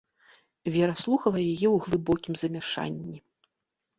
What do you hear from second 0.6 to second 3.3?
Вера слухала яе ў глыбокім замяшанні.